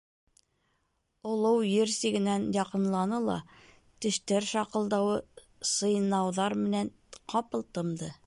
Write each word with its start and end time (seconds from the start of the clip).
Олоу 1.31 1.59
ер 1.71 1.91
сигенән 1.95 2.47
яҡынланы 2.55 3.19
ла 3.27 3.35
тештәр 4.05 4.49
шаҡылдауы, 4.53 5.21
сыйнауҙар 5.75 6.57
менән 6.65 6.91
ҡапыл 7.35 7.67
тымды. 7.79 8.13